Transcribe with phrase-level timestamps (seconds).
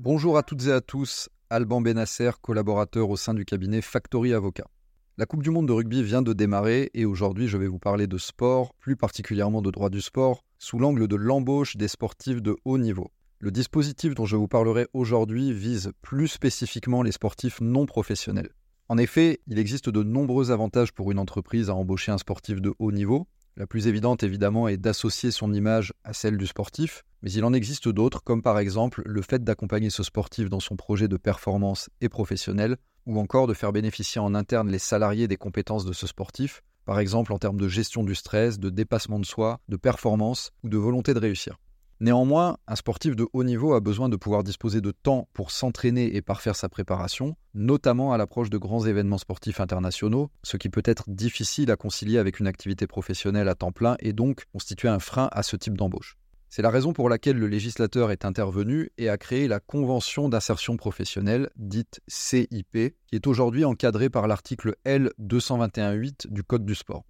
[0.00, 4.68] Bonjour à toutes et à tous, Alban Benasser, collaborateur au sein du cabinet Factory Avocat.
[5.16, 8.06] La Coupe du Monde de rugby vient de démarrer et aujourd'hui je vais vous parler
[8.06, 12.54] de sport, plus particulièrement de droit du sport, sous l'angle de l'embauche des sportifs de
[12.64, 13.10] haut niveau.
[13.40, 18.50] Le dispositif dont je vous parlerai aujourd'hui vise plus spécifiquement les sportifs non professionnels.
[18.88, 22.72] En effet, il existe de nombreux avantages pour une entreprise à embaucher un sportif de
[22.78, 23.26] haut niveau,
[23.58, 27.52] la plus évidente, évidemment, est d'associer son image à celle du sportif, mais il en
[27.52, 31.90] existe d'autres, comme par exemple le fait d'accompagner ce sportif dans son projet de performance
[32.00, 36.06] et professionnel, ou encore de faire bénéficier en interne les salariés des compétences de ce
[36.06, 40.52] sportif, par exemple en termes de gestion du stress, de dépassement de soi, de performance
[40.62, 41.58] ou de volonté de réussir.
[42.00, 46.14] Néanmoins, un sportif de haut niveau a besoin de pouvoir disposer de temps pour s'entraîner
[46.14, 50.82] et parfaire sa préparation, notamment à l'approche de grands événements sportifs internationaux, ce qui peut
[50.84, 55.00] être difficile à concilier avec une activité professionnelle à temps plein et donc constituer un
[55.00, 56.16] frein à ce type d'embauche.
[56.50, 60.76] C'est la raison pour laquelle le législateur est intervenu et a créé la Convention d'insertion
[60.76, 67.04] professionnelle, dite CIP, qui est aujourd'hui encadrée par l'article L221.8 du Code du sport.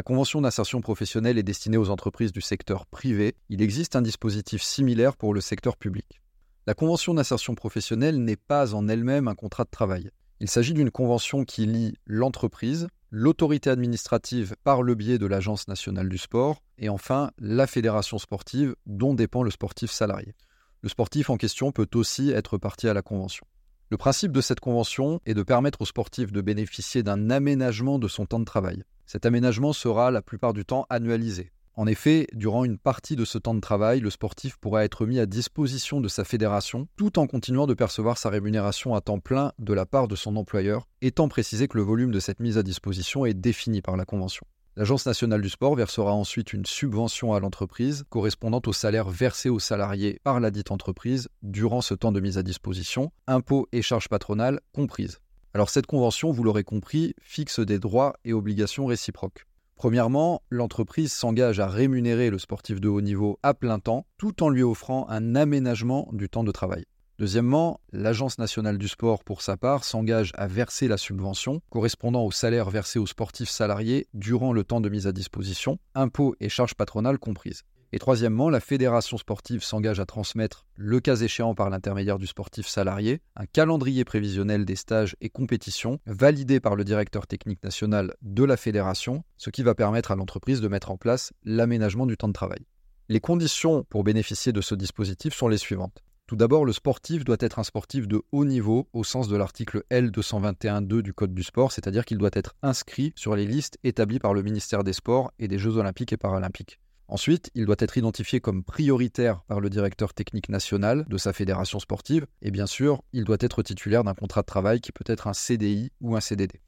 [0.00, 3.34] La convention d'insertion professionnelle est destinée aux entreprises du secteur privé.
[3.50, 6.22] Il existe un dispositif similaire pour le secteur public.
[6.66, 10.10] La convention d'insertion professionnelle n'est pas en elle-même un contrat de travail.
[10.40, 16.08] Il s'agit d'une convention qui lie l'entreprise, l'autorité administrative par le biais de l'Agence nationale
[16.08, 20.34] du sport et enfin la fédération sportive dont dépend le sportif salarié.
[20.80, 23.46] Le sportif en question peut aussi être partie à la convention.
[23.90, 28.08] Le principe de cette convention est de permettre au sportif de bénéficier d'un aménagement de
[28.08, 28.82] son temps de travail.
[29.12, 31.50] Cet aménagement sera la plupart du temps annualisé.
[31.74, 35.18] En effet, durant une partie de ce temps de travail, le sportif pourra être mis
[35.18, 39.50] à disposition de sa fédération tout en continuant de percevoir sa rémunération à temps plein
[39.58, 42.62] de la part de son employeur, étant précisé que le volume de cette mise à
[42.62, 44.46] disposition est défini par la Convention.
[44.76, 49.58] L'Agence nationale du sport versera ensuite une subvention à l'entreprise correspondant au salaire versé aux
[49.58, 54.08] salariés par la dite entreprise durant ce temps de mise à disposition, impôts et charges
[54.08, 55.18] patronales comprises.
[55.52, 59.46] Alors cette convention, vous l'aurez compris, fixe des droits et obligations réciproques.
[59.74, 64.48] Premièrement, l'entreprise s'engage à rémunérer le sportif de haut niveau à plein temps tout en
[64.48, 66.84] lui offrant un aménagement du temps de travail.
[67.18, 72.30] Deuxièmement, l'Agence nationale du sport, pour sa part, s'engage à verser la subvention correspondant au
[72.30, 76.74] salaire versé aux sportifs salariés durant le temps de mise à disposition, impôts et charges
[76.74, 77.62] patronales comprises.
[77.92, 82.68] Et troisièmement, la fédération sportive s'engage à transmettre, le cas échéant par l'intermédiaire du sportif
[82.68, 88.44] salarié, un calendrier prévisionnel des stages et compétitions validé par le directeur technique national de
[88.44, 92.28] la fédération, ce qui va permettre à l'entreprise de mettre en place l'aménagement du temps
[92.28, 92.64] de travail.
[93.08, 96.04] Les conditions pour bénéficier de ce dispositif sont les suivantes.
[96.28, 99.82] Tout d'abord, le sportif doit être un sportif de haut niveau au sens de l'article
[99.90, 104.32] L221.2 du Code du sport, c'est-à-dire qu'il doit être inscrit sur les listes établies par
[104.32, 106.78] le ministère des Sports et des Jeux olympiques et paralympiques.
[107.10, 111.80] Ensuite, il doit être identifié comme prioritaire par le directeur technique national de sa fédération
[111.80, 115.26] sportive et bien sûr, il doit être titulaire d'un contrat de travail qui peut être
[115.26, 116.60] un CDI ou un CDD.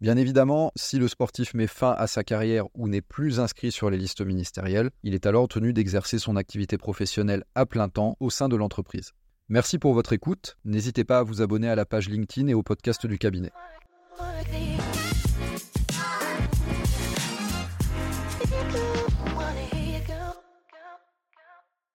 [0.00, 3.90] Bien évidemment, si le sportif met fin à sa carrière ou n'est plus inscrit sur
[3.90, 8.30] les listes ministérielles, il est alors tenu d'exercer son activité professionnelle à plein temps au
[8.30, 9.10] sein de l'entreprise.
[9.48, 10.56] Merci pour votre écoute.
[10.64, 13.50] N'hésitez pas à vous abonner à la page LinkedIn et au podcast du cabinet.